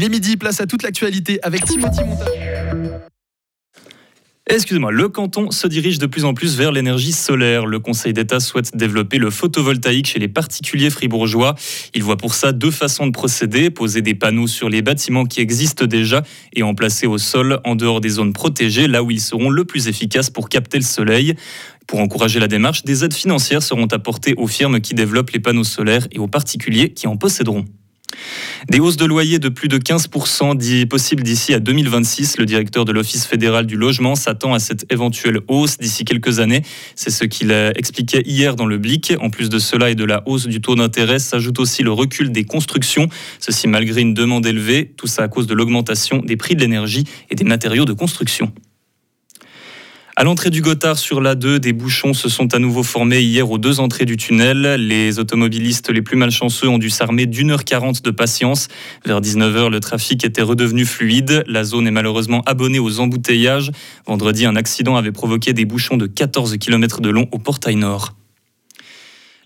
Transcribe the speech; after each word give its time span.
Il 0.00 0.04
est 0.04 0.08
midi, 0.08 0.38
place 0.38 0.62
à 0.62 0.66
toute 0.66 0.82
l'actualité 0.82 1.38
avec 1.42 1.62
Timothy 1.66 2.04
Montage. 2.04 2.32
Excusez-moi, 4.48 4.92
le 4.92 5.10
canton 5.10 5.50
se 5.50 5.66
dirige 5.66 5.98
de 5.98 6.06
plus 6.06 6.24
en 6.24 6.32
plus 6.32 6.56
vers 6.56 6.72
l'énergie 6.72 7.12
solaire. 7.12 7.66
Le 7.66 7.80
Conseil 7.80 8.14
d'État 8.14 8.40
souhaite 8.40 8.74
développer 8.74 9.18
le 9.18 9.28
photovoltaïque 9.28 10.06
chez 10.06 10.18
les 10.18 10.28
particuliers 10.28 10.88
fribourgeois. 10.88 11.54
Il 11.92 12.02
voit 12.02 12.16
pour 12.16 12.32
ça 12.32 12.52
deux 12.52 12.70
façons 12.70 13.08
de 13.08 13.12
procéder, 13.12 13.68
poser 13.68 14.00
des 14.00 14.14
panneaux 14.14 14.46
sur 14.46 14.70
les 14.70 14.80
bâtiments 14.80 15.26
qui 15.26 15.42
existent 15.42 15.84
déjà 15.84 16.22
et 16.54 16.62
en 16.62 16.74
placer 16.74 17.06
au 17.06 17.18
sol 17.18 17.60
en 17.64 17.76
dehors 17.76 18.00
des 18.00 18.08
zones 18.08 18.32
protégées, 18.32 18.88
là 18.88 19.02
où 19.02 19.10
ils 19.10 19.20
seront 19.20 19.50
le 19.50 19.66
plus 19.66 19.86
efficaces 19.86 20.30
pour 20.30 20.48
capter 20.48 20.78
le 20.78 20.84
soleil. 20.84 21.34
Pour 21.86 22.00
encourager 22.00 22.40
la 22.40 22.48
démarche, 22.48 22.84
des 22.84 23.04
aides 23.04 23.12
financières 23.12 23.62
seront 23.62 23.88
apportées 23.88 24.32
aux 24.38 24.46
firmes 24.46 24.80
qui 24.80 24.94
développent 24.94 25.32
les 25.32 25.40
panneaux 25.40 25.62
solaires 25.62 26.08
et 26.10 26.18
aux 26.18 26.26
particuliers 26.26 26.94
qui 26.94 27.06
en 27.06 27.18
posséderont. 27.18 27.66
Des 28.68 28.80
hausses 28.80 28.96
de 28.96 29.04
loyer 29.04 29.38
de 29.38 29.48
plus 29.48 29.68
de 29.68 29.78
15% 29.78 30.56
dit 30.56 30.86
possible 30.86 31.22
d'ici 31.22 31.54
à 31.54 31.60
2026. 31.60 32.38
Le 32.38 32.46
directeur 32.46 32.84
de 32.84 32.92
l'Office 32.92 33.26
fédéral 33.26 33.66
du 33.66 33.76
logement 33.76 34.14
s'attend 34.14 34.54
à 34.54 34.58
cette 34.58 34.90
éventuelle 34.92 35.40
hausse 35.48 35.78
d'ici 35.78 36.04
quelques 36.04 36.38
années. 36.38 36.62
C'est 36.94 37.10
ce 37.10 37.24
qu'il 37.24 37.50
expliquait 37.50 38.22
hier 38.26 38.56
dans 38.56 38.66
le 38.66 38.78
Blic. 38.78 39.14
En 39.20 39.30
plus 39.30 39.48
de 39.48 39.58
cela 39.58 39.90
et 39.90 39.94
de 39.94 40.04
la 40.04 40.22
hausse 40.26 40.46
du 40.46 40.60
taux 40.60 40.74
d'intérêt, 40.74 41.18
s'ajoute 41.18 41.58
aussi 41.58 41.82
le 41.82 41.92
recul 41.92 42.32
des 42.32 42.44
constructions. 42.44 43.08
Ceci 43.38 43.68
malgré 43.68 44.00
une 44.00 44.14
demande 44.14 44.46
élevée. 44.46 44.92
Tout 44.96 45.06
ça 45.06 45.22
à 45.22 45.28
cause 45.28 45.46
de 45.46 45.54
l'augmentation 45.54 46.18
des 46.18 46.36
prix 46.36 46.54
de 46.54 46.60
l'énergie 46.60 47.04
et 47.30 47.34
des 47.34 47.44
matériaux 47.44 47.84
de 47.84 47.92
construction. 47.92 48.52
À 50.16 50.24
l'entrée 50.24 50.50
du 50.50 50.60
Gothard 50.60 50.98
sur 50.98 51.20
l'A2, 51.20 51.58
des 51.58 51.72
bouchons 51.72 52.14
se 52.14 52.28
sont 52.28 52.52
à 52.54 52.58
nouveau 52.58 52.82
formés 52.82 53.20
hier 53.20 53.48
aux 53.50 53.58
deux 53.58 53.78
entrées 53.78 54.04
du 54.04 54.16
tunnel. 54.16 54.74
Les 54.74 55.18
automobilistes 55.20 55.88
les 55.88 56.02
plus 56.02 56.16
malchanceux 56.16 56.68
ont 56.68 56.78
dû 56.78 56.90
s'armer 56.90 57.26
d'une 57.26 57.52
heure 57.52 57.64
quarante 57.64 58.02
de 58.02 58.10
patience. 58.10 58.68
Vers 59.06 59.20
19h, 59.20 59.70
le 59.70 59.78
trafic 59.78 60.24
était 60.24 60.42
redevenu 60.42 60.84
fluide. 60.84 61.44
La 61.46 61.62
zone 61.62 61.86
est 61.86 61.92
malheureusement 61.92 62.42
abonnée 62.44 62.80
aux 62.80 62.98
embouteillages. 62.98 63.70
Vendredi, 64.06 64.46
un 64.46 64.56
accident 64.56 64.96
avait 64.96 65.12
provoqué 65.12 65.52
des 65.52 65.64
bouchons 65.64 65.96
de 65.96 66.06
14 66.06 66.56
km 66.58 67.00
de 67.00 67.08
long 67.08 67.28
au 67.30 67.38
portail 67.38 67.76
nord. 67.76 68.14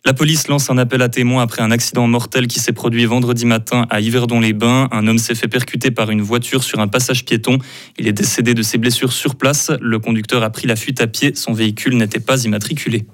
La 0.06 0.12
police 0.12 0.48
lance 0.48 0.68
un 0.68 0.76
appel 0.76 1.00
à 1.00 1.08
témoins 1.08 1.42
après 1.42 1.62
un 1.62 1.70
accident 1.70 2.06
mortel 2.06 2.46
qui 2.46 2.60
s'est 2.60 2.74
produit 2.74 3.06
vendredi 3.06 3.46
matin 3.46 3.86
à 3.88 4.02
Yverdon-les-Bains. 4.02 4.88
Un 4.92 5.06
homme 5.06 5.16
s'est 5.16 5.34
fait 5.34 5.48
percuter 5.48 5.90
par 5.90 6.10
une 6.10 6.20
voiture 6.20 6.62
sur 6.62 6.78
un 6.80 6.88
passage 6.88 7.24
piéton. 7.24 7.56
Il 7.98 8.06
est 8.06 8.12
décédé 8.12 8.52
de 8.52 8.62
ses 8.62 8.76
blessures 8.76 9.14
sur 9.14 9.34
place. 9.34 9.72
Le 9.80 9.98
conducteur 9.98 10.42
a 10.42 10.50
pris 10.50 10.66
la 10.66 10.76
fuite 10.76 11.00
à 11.00 11.06
pied. 11.06 11.34
Son 11.34 11.54
véhicule 11.54 11.96
n'était 11.96 12.20
pas 12.20 12.44
immatriculé. 12.44 13.06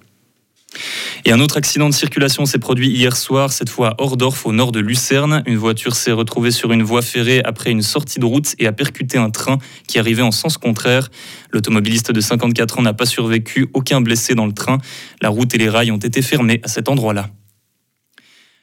Et 1.25 1.33
un 1.33 1.41
autre 1.41 1.57
accident 1.57 1.89
de 1.89 1.95
circulation 1.95 2.47
s'est 2.47 2.59
produit 2.59 2.89
hier 2.89 3.17
soir, 3.17 3.53
cette 3.53 3.69
fois 3.69 3.91
à 3.91 4.03
Ordorf, 4.03 4.47
au 4.47 4.53
nord 4.53 4.73
de 4.73 4.81
Lucerne. 4.81 5.43
Une 5.47 5.57
voiture 5.57 5.95
s'est 5.95 6.13
retrouvée 6.13 6.51
sur 6.51 6.73
une 6.73 6.83
voie 6.83 7.03
ferrée 7.03 7.43
après 7.45 7.71
une 7.71 7.83
sortie 7.83 8.19
de 8.19 8.25
route 8.25 8.55
et 8.59 8.67
a 8.67 8.73
percuté 8.73 9.19
un 9.19 9.31
train 9.31 9.59
qui 9.87 9.99
arrivait 9.99 10.23
en 10.23 10.31
sens 10.31 10.59
contraire. 10.59 11.11
L'automobiliste 11.53 12.13
de 12.13 12.21
54 12.21 12.79
ans 12.79 12.83
n'a 12.83 12.95
pas 12.95 13.07
survécu, 13.07 13.69
aucun 13.75 14.01
blessé 14.01 14.35
dans 14.35 14.47
le 14.47 14.53
train. 14.53 14.79
La 15.21 15.29
route 15.29 15.55
et 15.55 15.59
les 15.59 15.69
rails 15.69 15.91
ont 15.91 15.99
été 15.99 16.23
fermés 16.23 16.61
à 16.65 16.69
cet 16.69 16.89
endroit-là. 16.89 17.31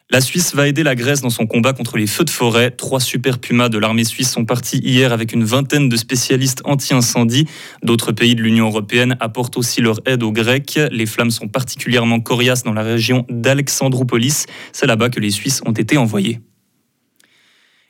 La 0.10 0.22
Suisse 0.22 0.56
va 0.56 0.70
aider 0.70 0.84
la 0.84 0.96
Grèce 0.96 1.20
dans 1.20 1.30
son 1.30 1.46
combat 1.48 1.74
contre 1.74 1.98
les 1.98 2.08
feux 2.08 2.24
de 2.24 2.30
forêt. 2.30 2.72
Trois 2.72 3.02
super 3.02 3.40
pumas 3.40 3.68
de 3.68 3.78
l'armée 3.78 4.06
suisse 4.06 4.32
sont 4.32 4.46
partis 4.46 4.78
hier 4.78 5.12
avec 5.12 5.34
une 5.34 5.44
vingtaine 5.44 5.90
de 5.90 5.98
spécialistes 5.98 6.62
anti-incendie. 6.64 7.46
D'autres 7.84 8.14
pays 8.14 8.34
de 8.34 8.42
l'Union 8.42 8.68
européenne 8.68 9.18
apportent 9.20 9.58
aussi 9.58 9.82
leur 9.82 10.00
aide 10.06 10.24
aux 10.24 10.32
Grecs. 10.32 10.80
Les 10.92 11.06
flammes 11.06 11.30
sont 11.30 11.50
particulièrement 11.50 12.22
coriaces 12.22 12.64
dans 12.64 12.72
la 12.72 12.84
région 12.84 13.26
d'Alexandroupolis. 13.30 14.46
C'est 14.72 14.88
là-bas 14.88 15.10
que 15.10 15.20
les 15.20 15.32
Suisses 15.32 15.62
ont 15.66 15.74
été 15.74 15.98
envoyés. 15.98 16.40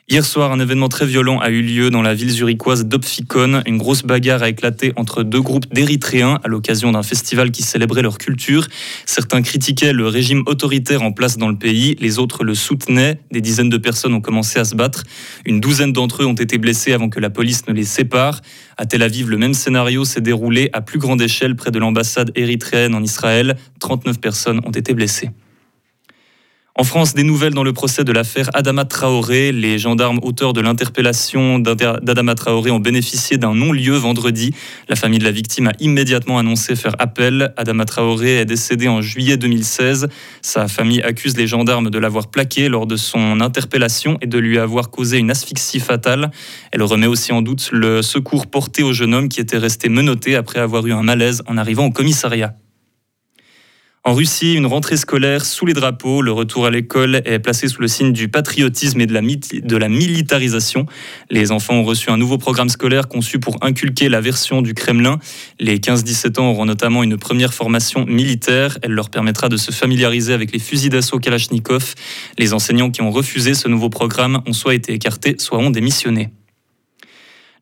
Hier 0.09 0.23
soir, 0.23 0.53
un 0.53 0.59
événement 0.61 0.87
très 0.87 1.05
violent 1.05 1.37
a 1.39 1.49
eu 1.49 1.61
lieu 1.61 1.89
dans 1.89 2.01
la 2.01 2.13
ville 2.13 2.29
zurichoise 2.29 2.85
d'Opfikon. 2.85 3.61
Une 3.65 3.77
grosse 3.77 4.03
bagarre 4.03 4.41
a 4.41 4.47
éclaté 4.47 4.93
entre 4.95 5.21
deux 5.21 5.41
groupes 5.41 5.65
d'Érythréens 5.73 6.39
à 6.45 6.47
l'occasion 6.47 6.93
d'un 6.93 7.03
festival 7.03 7.51
qui 7.51 7.61
célébrait 7.61 8.03
leur 8.03 8.17
culture. 8.17 8.65
Certains 9.05 9.41
critiquaient 9.41 9.91
le 9.91 10.07
régime 10.07 10.43
autoritaire 10.45 11.01
en 11.01 11.11
place 11.11 11.37
dans 11.37 11.49
le 11.49 11.57
pays, 11.57 11.97
les 11.99 12.19
autres 12.19 12.45
le 12.45 12.55
soutenaient. 12.55 13.19
Des 13.33 13.41
dizaines 13.41 13.67
de 13.67 13.77
personnes 13.77 14.13
ont 14.13 14.21
commencé 14.21 14.59
à 14.59 14.63
se 14.63 14.75
battre. 14.75 15.03
Une 15.45 15.59
douzaine 15.59 15.91
d'entre 15.91 16.23
eux 16.23 16.25
ont 16.25 16.35
été 16.35 16.57
blessés 16.57 16.93
avant 16.93 17.09
que 17.09 17.19
la 17.19 17.29
police 17.29 17.67
ne 17.67 17.73
les 17.73 17.83
sépare. 17.83 18.39
À 18.77 18.85
Tel 18.85 19.03
Aviv, 19.03 19.29
le 19.29 19.37
même 19.37 19.53
scénario 19.53 20.05
s'est 20.05 20.21
déroulé 20.21 20.69
à 20.71 20.79
plus 20.79 20.99
grande 20.99 21.21
échelle 21.21 21.57
près 21.57 21.71
de 21.71 21.79
l'ambassade 21.79 22.31
érythréenne 22.33 22.95
en 22.95 23.03
Israël. 23.03 23.57
39 23.81 24.21
personnes 24.21 24.61
ont 24.63 24.71
été 24.71 24.93
blessées. 24.93 25.31
En 26.79 26.83
France, 26.83 27.15
des 27.15 27.23
nouvelles 27.23 27.55
dans 27.55 27.63
le 27.63 27.73
procès 27.73 28.03
de 28.03 28.11
l'affaire 28.11 28.51
Adama 28.53 28.85
Traoré. 28.85 29.51
Les 29.51 29.79
gendarmes 29.79 30.19
auteurs 30.21 30.53
de 30.53 30.61
l'interpellation 30.61 31.57
d'Adama 31.57 32.35
Traoré 32.35 32.69
ont 32.69 32.77
bénéficié 32.77 33.39
d'un 33.39 33.55
non-lieu 33.55 33.95
vendredi. 33.95 34.53
La 34.87 34.95
famille 34.95 35.17
de 35.17 35.23
la 35.23 35.31
victime 35.31 35.69
a 35.69 35.71
immédiatement 35.79 36.37
annoncé 36.37 36.75
faire 36.75 36.93
appel. 36.99 37.51
Adama 37.57 37.85
Traoré 37.85 38.41
est 38.41 38.45
décédé 38.45 38.87
en 38.87 39.01
juillet 39.01 39.37
2016. 39.37 40.07
Sa 40.43 40.67
famille 40.67 41.01
accuse 41.01 41.35
les 41.35 41.47
gendarmes 41.47 41.89
de 41.89 41.97
l'avoir 41.97 42.27
plaqué 42.27 42.69
lors 42.69 42.85
de 42.85 42.95
son 42.95 43.41
interpellation 43.41 44.19
et 44.21 44.27
de 44.27 44.37
lui 44.37 44.59
avoir 44.59 44.91
causé 44.91 45.17
une 45.17 45.31
asphyxie 45.31 45.79
fatale. 45.79 46.29
Elle 46.71 46.83
remet 46.83 47.07
aussi 47.07 47.31
en 47.31 47.41
doute 47.41 47.69
le 47.71 48.03
secours 48.03 48.45
porté 48.45 48.83
au 48.83 48.93
jeune 48.93 49.15
homme 49.15 49.29
qui 49.29 49.39
était 49.39 49.57
resté 49.57 49.89
menotté 49.89 50.35
après 50.35 50.59
avoir 50.59 50.85
eu 50.85 50.93
un 50.93 51.01
malaise 51.01 51.41
en 51.47 51.57
arrivant 51.57 51.87
au 51.87 51.91
commissariat. 51.91 52.53
En 54.07 54.13
Russie, 54.13 54.53
une 54.53 54.67
rentrée 54.67 54.95
scolaire 54.95 55.43
sous 55.43 55.65
les 55.65 55.73
drapeaux. 55.73 56.21
Le 56.21 56.31
retour 56.31 56.65
à 56.65 56.71
l'école 56.71 57.21
est 57.25 57.39
placé 57.39 57.67
sous 57.67 57.81
le 57.81 57.89
signe 57.89 58.13
du 58.13 58.29
patriotisme 58.29 59.01
et 59.01 59.05
de 59.05 59.13
la, 59.77 59.89
militarisation. 59.89 60.85
Les 61.29 61.51
enfants 61.51 61.73
ont 61.73 61.83
reçu 61.83 62.09
un 62.09 62.15
nouveau 62.15 62.37
programme 62.37 62.69
scolaire 62.69 63.09
conçu 63.09 63.37
pour 63.37 63.57
inculquer 63.59 64.07
la 64.07 64.21
version 64.21 64.61
du 64.61 64.73
Kremlin. 64.73 65.19
Les 65.59 65.79
15-17 65.79 66.39
ans 66.39 66.51
auront 66.51 66.63
notamment 66.63 67.03
une 67.03 67.17
première 67.17 67.53
formation 67.53 68.05
militaire. 68.05 68.77
Elle 68.81 68.93
leur 68.93 69.09
permettra 69.09 69.49
de 69.49 69.57
se 69.57 69.73
familiariser 69.73 70.31
avec 70.31 70.53
les 70.53 70.59
fusils 70.59 70.89
d'assaut 70.89 71.19
Kalachnikov. 71.19 71.93
Les 72.37 72.53
enseignants 72.53 72.91
qui 72.91 73.01
ont 73.01 73.11
refusé 73.11 73.55
ce 73.55 73.67
nouveau 73.67 73.89
programme 73.89 74.41
ont 74.45 74.53
soit 74.53 74.75
été 74.75 74.93
écartés, 74.93 75.35
soit 75.37 75.57
ont 75.57 75.69
démissionné. 75.69 76.29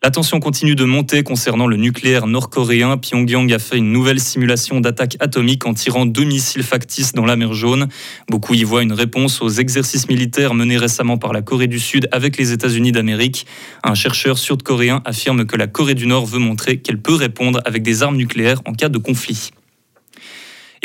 La 0.06 0.12
tension 0.12 0.40
continue 0.40 0.76
de 0.76 0.86
monter 0.86 1.24
concernant 1.24 1.66
le 1.66 1.78
nucléaire 1.78 2.28
nord-coréen. 2.28 2.96
Pyongyang 2.96 3.52
a 3.52 3.58
fait 3.58 3.78
une 3.78 3.92
nouvelle 3.92 4.20
simulation 4.20 4.80
d'attaque 4.80 5.18
atomique 5.20 5.66
en 5.66 5.74
tirant 5.74 6.06
deux 6.06 6.26
missiles 6.26 6.62
factices 6.62 7.14
dans 7.14 7.26
la 7.26 7.36
mer 7.36 7.54
Jaune. 7.54 7.88
Beaucoup 8.30 8.54
y 8.54 8.64
voient 8.64 8.84
une 8.84 8.94
réponse 8.94 9.42
aux 9.42 9.50
exercices 9.50 10.08
militaires 10.08 10.54
menés 10.54 10.78
récemment 10.78 11.18
par 11.18 11.34
la 11.34 11.42
Corée 11.42 11.66
du 11.66 11.80
Sud 11.80 12.08
avec 12.12 12.38
les 12.38 12.52
États-Unis 12.52 12.92
d'Amérique. 12.92 13.48
Un 13.84 13.96
chercheur 13.96 14.38
sud-coréen 14.38 15.02
affirme 15.06 15.48
que 15.48 15.58
la 15.58 15.66
Corée 15.66 15.96
du 15.96 16.06
Nord 16.06 16.28
veut 16.28 16.38
montrer 16.38 16.78
qu'elle 16.78 17.02
peut 17.02 17.16
répondre 17.16 17.60
avec 17.66 17.82
des 17.82 18.04
armes 18.04 18.18
nucléaires 18.18 18.62
en 18.66 18.74
cas 18.74 18.90
de 18.90 19.00
conflit. 19.00 19.50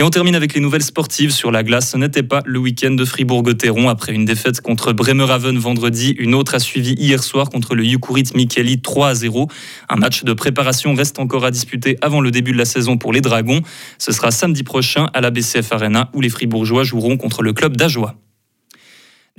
Et 0.01 0.03
on 0.03 0.09
termine 0.09 0.35
avec 0.35 0.55
les 0.55 0.61
nouvelles 0.61 0.83
sportives 0.83 1.31
sur 1.31 1.51
la 1.51 1.63
glace. 1.63 1.91
Ce 1.91 1.99
n'était 1.99 2.23
pas 2.23 2.41
le 2.47 2.59
week-end 2.59 2.93
de 2.93 3.05
Fribourg-Gotteron 3.05 3.91
après 3.91 4.15
une 4.15 4.25
défaite 4.25 4.63
contre 4.63 4.95
Bremerhaven 4.95 5.59
vendredi. 5.59 6.15
Une 6.19 6.35
autre 6.35 6.55
a 6.55 6.59
suivi 6.59 6.95
hier 6.95 7.23
soir 7.23 7.51
contre 7.51 7.75
le 7.75 7.85
Jukurit 7.85 8.25
Mikeli 8.35 8.81
3 8.81 9.09
à 9.09 9.15
0. 9.15 9.49
Un 9.91 9.97
match 9.97 10.25
de 10.25 10.33
préparation 10.33 10.95
reste 10.95 11.19
encore 11.19 11.45
à 11.45 11.51
disputer 11.51 11.99
avant 12.01 12.23
le 12.23 12.31
début 12.31 12.53
de 12.53 12.57
la 12.57 12.65
saison 12.65 12.97
pour 12.97 13.13
les 13.13 13.21
Dragons. 13.21 13.61
Ce 13.99 14.11
sera 14.13 14.31
samedi 14.31 14.63
prochain 14.63 15.11
à 15.13 15.21
la 15.21 15.31
BCF 15.31 15.71
Arena 15.71 16.09
où 16.15 16.23
les 16.23 16.31
Fribourgeois 16.31 16.83
joueront 16.83 17.19
contre 17.19 17.43
le 17.43 17.53
club 17.53 17.77
d'Ajoie. 17.77 18.15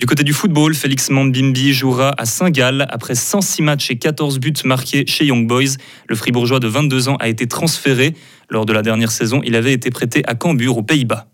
Du 0.02 0.08
côté 0.08 0.24
du 0.24 0.34
football, 0.34 0.74
Félix 0.74 1.12
Mambimbi 1.12 1.74
jouera 1.74 2.16
à 2.18 2.26
Saint-Gall 2.26 2.88
après 2.90 3.14
106 3.14 3.62
matchs 3.62 3.92
et 3.92 4.00
14 4.00 4.40
buts 4.40 4.52
marqués 4.66 5.06
chez 5.06 5.26
Young 5.26 5.46
Boys. 5.46 5.76
Le 6.10 6.16
Fribourgeois 6.16 6.60
de 6.60 6.68
22 6.68 7.10
ans 7.10 7.18
a 7.18 7.28
été 7.28 7.46
transféré. 7.46 8.16
Lors 8.50 8.66
de 8.66 8.74
la 8.74 8.82
dernière 8.82 9.12
saison, 9.12 9.42
il 9.44 9.56
avait 9.56 9.74
été 9.74 9.92
prêté 9.92 10.24
à 10.26 10.34
Cambuur 10.34 10.80
aux 10.80 10.82
Pays-Bas. 10.82 11.28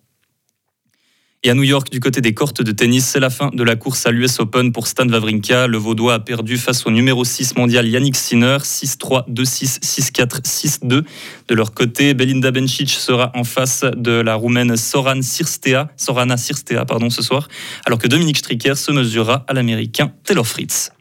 Et 1.47 1.49
à 1.49 1.53
New 1.53 1.63
York, 1.63 1.89
du 1.89 2.01
côté 2.01 2.19
des 2.19 2.33
cortes 2.33 2.61
de 2.61 2.73
tennis, 2.73 3.05
c'est 3.05 3.21
la 3.21 3.29
fin 3.29 3.51
de 3.53 3.63
la 3.63 3.77
course 3.77 4.05
à 4.05 4.11
l'US 4.11 4.41
Open 4.41 4.73
pour 4.73 4.85
Stan 4.85 5.07
Wawrinka. 5.07 5.67
Le 5.67 5.77
Vaudois 5.77 6.15
a 6.15 6.19
perdu 6.19 6.57
face 6.57 6.85
au 6.85 6.91
numéro 6.91 7.23
6 7.23 7.55
mondial 7.55 7.87
Yannick 7.87 8.17
Sinner, 8.17 8.57
6-3, 8.57 9.31
2-6, 9.31 9.79
6-4, 9.79 10.41
6-2. 10.41 11.03
De 11.47 11.55
leur 11.55 11.73
côté, 11.73 12.13
Belinda 12.13 12.51
Bencic 12.51 12.89
sera 12.89 13.31
en 13.33 13.45
face 13.45 13.85
de 13.95 14.11
la 14.11 14.35
Roumaine 14.35 14.75
Soran 14.75 15.21
Sirstea, 15.21 15.87
Sorana 15.95 16.35
Sirstea 16.35 16.83
pardon, 16.83 17.09
ce 17.09 17.21
soir, 17.21 17.47
alors 17.85 17.97
que 17.97 18.09
Dominique 18.09 18.39
Stricker 18.39 18.75
se 18.75 18.91
mesurera 18.91 19.45
à 19.47 19.53
l'Américain 19.53 20.11
Taylor 20.25 20.45
Fritz. 20.45 20.91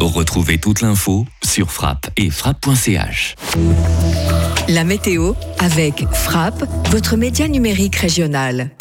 Retrouvez 0.00 0.58
toute 0.58 0.80
l'info 0.80 1.26
sur 1.44 1.70
frappe 1.70 2.10
et 2.16 2.28
frappe.ch. 2.28 3.36
La 4.68 4.82
météo 4.82 5.34
avec 5.60 6.06
Frappe, 6.12 6.64
votre 6.90 7.16
média 7.16 7.46
numérique 7.46 7.94
régional. 7.94 8.72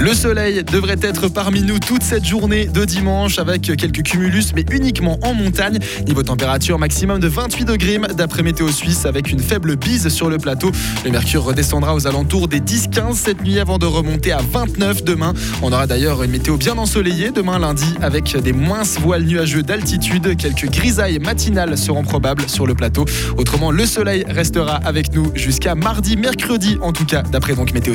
Le 0.00 0.14
soleil 0.14 0.64
devrait 0.64 0.96
être 1.02 1.28
parmi 1.28 1.60
nous 1.60 1.78
toute 1.78 2.02
cette 2.02 2.24
journée 2.24 2.64
de 2.64 2.86
dimanche 2.86 3.38
avec 3.38 3.60
quelques 3.60 4.02
cumulus, 4.02 4.54
mais 4.56 4.64
uniquement 4.70 5.18
en 5.22 5.34
montagne. 5.34 5.78
Niveau 6.06 6.22
température 6.22 6.78
maximum 6.78 7.20
de 7.20 7.28
28 7.28 7.66
degrés 7.66 8.00
d'après 8.16 8.42
Météo 8.42 8.68
Suisse 8.68 9.04
avec 9.04 9.30
une 9.30 9.40
faible 9.40 9.76
bise 9.76 10.08
sur 10.08 10.30
le 10.30 10.38
plateau. 10.38 10.72
Le 11.04 11.10
mercure 11.10 11.44
redescendra 11.44 11.94
aux 11.94 12.06
alentours 12.06 12.48
des 12.48 12.60
10-15 12.60 13.12
cette 13.14 13.42
nuit 13.42 13.58
avant 13.58 13.76
de 13.76 13.84
remonter 13.84 14.32
à 14.32 14.40
29 14.40 15.04
demain. 15.04 15.34
On 15.60 15.70
aura 15.70 15.86
d'ailleurs 15.86 16.22
une 16.22 16.30
météo 16.30 16.56
bien 16.56 16.78
ensoleillée 16.78 17.30
demain 17.30 17.58
lundi 17.58 17.94
avec 18.00 18.34
des 18.38 18.54
moins 18.54 18.84
voiles 19.00 19.24
nuageux 19.24 19.62
d'altitude. 19.62 20.34
Quelques 20.38 20.70
grisailles 20.70 21.18
matinales 21.18 21.76
seront 21.76 22.04
probables 22.04 22.48
sur 22.48 22.66
le 22.66 22.74
plateau. 22.74 23.04
Autrement, 23.36 23.70
le 23.70 23.84
soleil 23.84 24.24
restera 24.26 24.76
avec 24.76 25.14
nous 25.14 25.30
jusqu'à 25.34 25.74
mardi, 25.74 26.16
mercredi 26.16 26.78
en 26.80 26.94
tout 26.94 27.04
cas, 27.04 27.20
d'après 27.20 27.54
donc 27.54 27.74
Météo 27.74 27.80